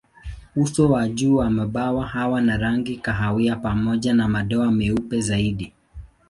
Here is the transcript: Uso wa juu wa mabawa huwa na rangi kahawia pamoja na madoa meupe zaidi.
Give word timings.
Uso 0.55 0.89
wa 0.89 1.09
juu 1.09 1.35
wa 1.35 1.49
mabawa 1.49 2.07
huwa 2.09 2.41
na 2.41 2.57
rangi 2.57 2.97
kahawia 2.97 3.55
pamoja 3.55 4.13
na 4.13 4.27
madoa 4.27 4.71
meupe 4.71 5.21
zaidi. 5.21 5.73